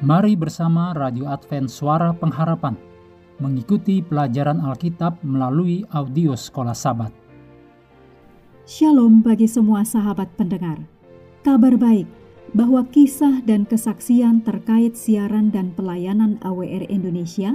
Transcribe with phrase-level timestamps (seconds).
[0.00, 2.72] Mari bersama Radio Advent Suara Pengharapan
[3.36, 7.12] mengikuti pelajaran Alkitab melalui audio Sekolah Sabat.
[8.64, 10.80] Shalom bagi semua sahabat pendengar.
[11.44, 12.08] Kabar baik
[12.56, 17.52] bahwa kisah dan kesaksian terkait siaran dan pelayanan AWR Indonesia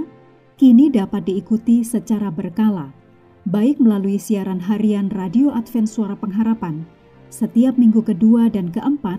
[0.54, 2.94] kini dapat diikuti secara berkala,
[3.42, 6.86] baik melalui siaran harian Radio Advent Suara Pengharapan
[7.26, 9.18] setiap minggu kedua dan keempat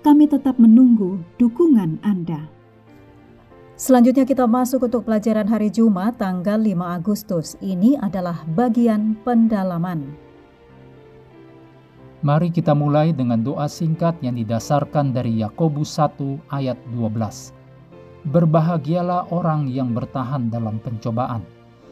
[0.00, 2.48] Kami tetap menunggu dukungan Anda.
[3.76, 7.52] Selanjutnya kita masuk untuk pelajaran hari Jumat tanggal 5 Agustus.
[7.60, 10.08] Ini adalah bagian pendalaman.
[12.24, 17.52] Mari kita mulai dengan doa singkat yang didasarkan dari Yakobus 1 ayat 12.
[18.24, 21.44] Berbahagialah orang yang bertahan dalam pencobaan,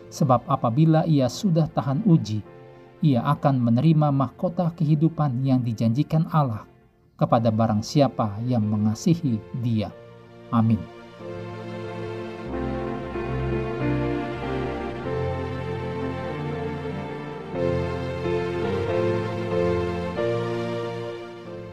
[0.08, 2.40] sebab apabila ia sudah tahan uji,
[3.04, 6.64] ia akan menerima mahkota kehidupan yang dijanjikan Allah
[7.18, 9.90] kepada barang siapa yang mengasihi Dia.
[10.54, 10.78] Amin.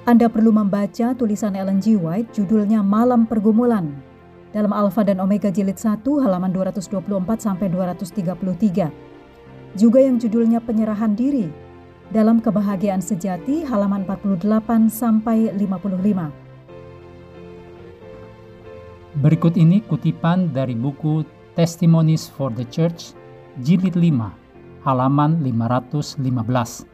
[0.06, 1.98] Anda perlu membaca tulisan Ellen G.
[1.98, 3.90] White judulnya Malam Pergumulan
[4.54, 7.02] dalam Alfa dan Omega Jilid 1 halaman 224
[7.42, 8.94] sampai 233.
[9.74, 11.65] Juga yang judulnya Penyerahan Diri
[12.14, 16.30] dalam Kebahagiaan Sejati halaman 48 sampai 55.
[19.24, 21.24] Berikut ini kutipan dari buku
[21.56, 23.16] Testimonies for the Church
[23.64, 26.86] jilid 5 halaman 515.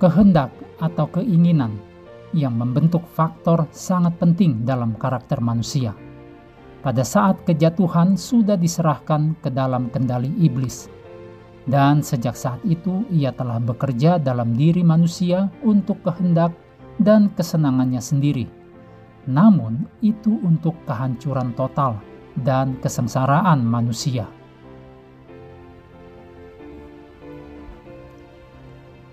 [0.00, 1.76] Kehendak atau keinginan
[2.32, 5.92] yang membentuk faktor sangat penting dalam karakter manusia.
[6.82, 10.90] Pada saat kejatuhan sudah diserahkan ke dalam kendali iblis
[11.66, 16.50] dan sejak saat itu ia telah bekerja dalam diri manusia untuk kehendak
[16.98, 18.46] dan kesenangannya sendiri.
[19.30, 22.02] Namun itu untuk kehancuran total
[22.42, 24.26] dan kesengsaraan manusia.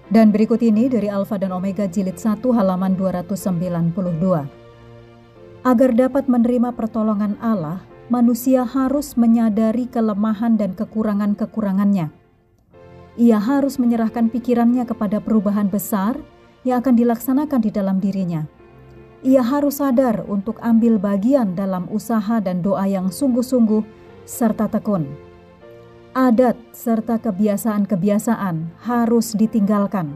[0.10, 4.50] Dan berikut ini dari Alfa dan Omega jilid 1 halaman 292.
[5.62, 12.19] Agar dapat menerima pertolongan Allah, manusia harus menyadari kelemahan dan kekurangan-kekurangannya
[13.20, 16.16] ia harus menyerahkan pikirannya kepada perubahan besar
[16.64, 18.48] yang akan dilaksanakan di dalam dirinya.
[19.20, 23.84] Ia harus sadar untuk ambil bagian dalam usaha dan doa yang sungguh-sungguh
[24.24, 25.04] serta tekun.
[26.16, 30.16] Adat serta kebiasaan-kebiasaan harus ditinggalkan.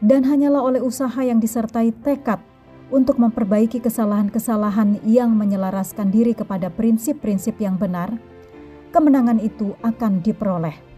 [0.00, 2.40] Dan hanyalah oleh usaha yang disertai tekad
[2.88, 8.16] untuk memperbaiki kesalahan-kesalahan yang menyelaraskan diri kepada prinsip-prinsip yang benar,
[8.88, 10.93] kemenangan itu akan diperoleh.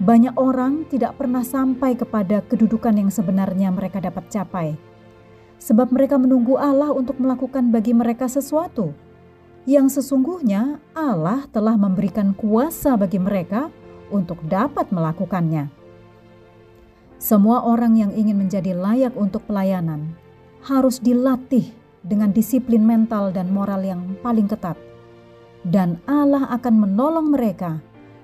[0.00, 4.78] Banyak orang tidak pernah sampai kepada kedudukan yang sebenarnya mereka dapat capai,
[5.60, 8.96] sebab mereka menunggu Allah untuk melakukan bagi mereka sesuatu.
[9.68, 13.70] Yang sesungguhnya Allah telah memberikan kuasa bagi mereka
[14.10, 15.70] untuk dapat melakukannya.
[17.22, 20.18] Semua orang yang ingin menjadi layak untuk pelayanan
[20.66, 21.70] harus dilatih
[22.02, 24.74] dengan disiplin mental dan moral yang paling ketat,
[25.62, 27.78] dan Allah akan menolong mereka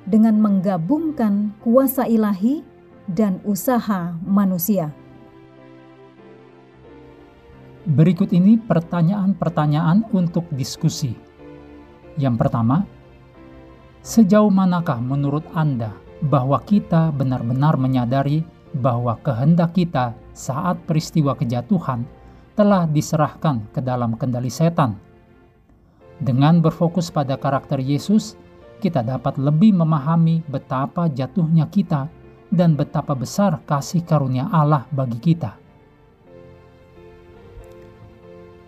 [0.09, 2.65] dengan menggabungkan kuasa ilahi
[3.05, 4.89] dan usaha manusia.
[7.89, 11.17] Berikut ini pertanyaan-pertanyaan untuk diskusi.
[12.21, 12.85] Yang pertama,
[14.05, 18.45] sejauh manakah menurut Anda bahwa kita benar-benar menyadari
[18.77, 22.05] bahwa kehendak kita saat peristiwa kejatuhan
[22.53, 25.01] telah diserahkan ke dalam kendali setan?
[26.21, 28.37] Dengan berfokus pada karakter Yesus,
[28.79, 32.07] kita dapat lebih memahami betapa jatuhnya kita
[32.49, 35.59] dan betapa besar kasih karunia Allah bagi kita.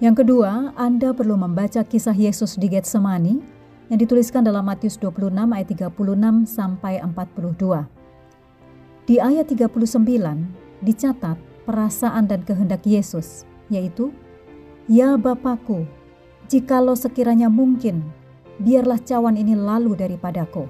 [0.00, 3.36] Yang kedua, Anda perlu membaca kisah Yesus di Getsemani
[3.92, 7.84] yang dituliskan dalam Matius 26 ayat 36 sampai 42.
[9.04, 10.00] Di ayat 39
[10.80, 11.36] dicatat
[11.68, 14.08] perasaan dan kehendak Yesus, yaitu,
[14.88, 15.84] Ya Bapakku,
[16.48, 18.00] jikalau sekiranya mungkin,
[18.60, 20.68] biarlah cawan ini lalu daripadaku.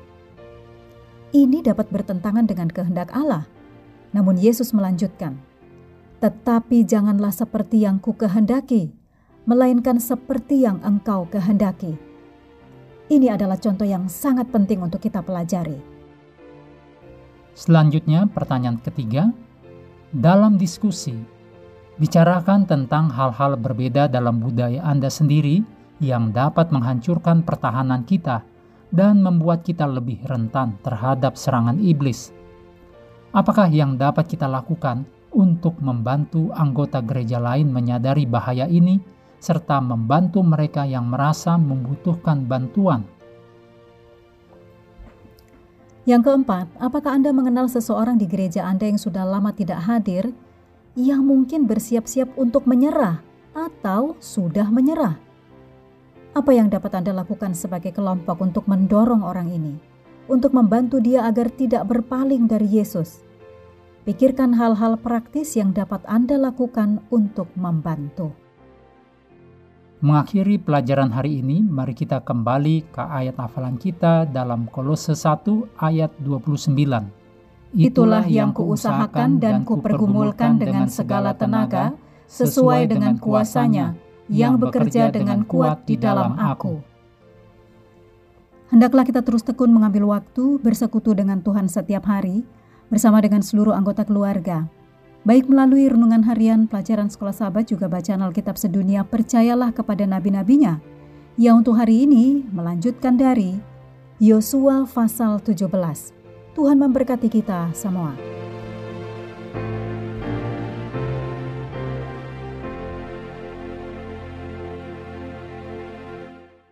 [1.30, 3.46] Ini dapat bertentangan dengan kehendak Allah.
[4.10, 5.38] Namun Yesus melanjutkan,
[6.20, 8.92] Tetapi janganlah seperti yang ku kehendaki,
[9.48, 11.96] melainkan seperti yang Engkau kehendaki.
[13.08, 15.80] Ini adalah contoh yang sangat penting untuk kita pelajari.
[17.56, 19.32] Selanjutnya, pertanyaan ketiga,
[20.12, 21.16] dalam diskusi,
[21.96, 25.64] bicarakan tentang hal-hal berbeda dalam budaya Anda sendiri
[26.00, 28.42] yang dapat menghancurkan pertahanan kita
[28.90, 32.34] dan membuat kita lebih rentan terhadap serangan iblis.
[33.30, 38.98] Apakah yang dapat kita lakukan untuk membantu anggota gereja lain menyadari bahaya ini
[39.40, 43.08] serta membantu mereka yang merasa membutuhkan bantuan.
[46.04, 50.32] Yang keempat, apakah Anda mengenal seseorang di gereja Anda yang sudah lama tidak hadir,
[50.96, 53.24] yang mungkin bersiap-siap untuk menyerah
[53.56, 55.29] atau sudah menyerah?
[56.30, 59.74] Apa yang dapat Anda lakukan sebagai kelompok untuk mendorong orang ini,
[60.30, 63.26] untuk membantu dia agar tidak berpaling dari Yesus?
[64.06, 68.30] Pikirkan hal-hal praktis yang dapat Anda lakukan untuk membantu.
[70.00, 76.14] Mengakhiri pelajaran hari ini, mari kita kembali ke ayat hafalan kita dalam Kolose 1 ayat
[76.22, 77.10] 29.
[77.74, 81.92] Itulah yang kuusahakan dan kupergumulkan dengan segala tenaga,
[82.30, 83.98] sesuai dengan kuasanya,
[84.30, 86.78] yang bekerja dengan kuat di dalam aku.
[88.70, 92.46] Hendaklah kita terus tekun mengambil waktu bersekutu dengan Tuhan setiap hari,
[92.86, 94.70] bersama dengan seluruh anggota keluarga,
[95.20, 100.80] Baik melalui renungan harian, pelajaran sekolah sahabat juga bacaan Alkitab sedunia, percayalah kepada nabi-nabinya.
[101.40, 103.60] yang untuk hari ini melanjutkan dari
[104.16, 105.68] Yosua pasal 17.
[106.56, 108.12] Tuhan memberkati kita semua.